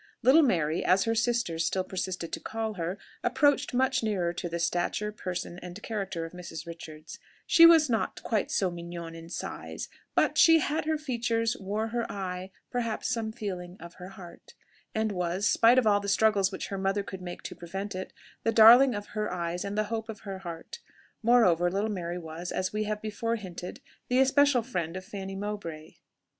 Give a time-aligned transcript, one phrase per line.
[0.23, 4.57] Little Mary, as her sisters still persisted to call her, approached much nearer to the
[4.57, 6.65] stature, person, and character of Mrs.
[6.65, 11.89] Richards; she was not quite so mignonne in size, but she "Had her features, wore
[11.89, 14.55] her eye, Perhaps some feeling of her heart,"
[14.95, 18.11] and was, spite of all the struggles which her mother could make to prevent it,
[18.43, 20.79] the darling of her eyes and the hope of her heart.
[21.21, 25.93] Moreover, little Mary was, as we have before hinted, the especial friend of Fanny Mowbray.